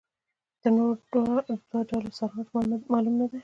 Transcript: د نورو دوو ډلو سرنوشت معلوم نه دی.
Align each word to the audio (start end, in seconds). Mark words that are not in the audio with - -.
د 0.61 0.63
نورو 0.75 0.93
دوو 1.11 1.79
ډلو 1.89 2.09
سرنوشت 2.17 2.83
معلوم 2.91 3.15
نه 3.21 3.27
دی. 3.31 3.37